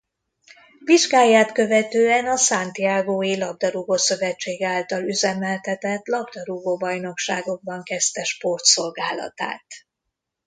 Vizsgáját 0.85 1.51
követően 1.51 2.25
a 2.25 2.35
Santiagói 2.37 3.37
Labdarúgó-szövetsége 3.37 4.67
által 4.67 5.03
üzemeltetett 5.03 6.07
labdarúgó 6.07 6.77
bajnokságokban 6.77 7.83
kezdte 7.83 8.23
sportszolgálatát. 8.23 9.65